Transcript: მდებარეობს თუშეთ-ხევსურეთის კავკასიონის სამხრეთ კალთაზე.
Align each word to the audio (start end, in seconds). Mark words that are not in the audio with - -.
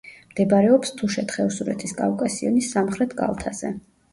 მდებარეობს 0.29 0.93
თუშეთ-ხევსურეთის 1.01 1.93
კავკასიონის 2.01 2.73
სამხრეთ 2.77 3.15
კალთაზე. 3.21 3.73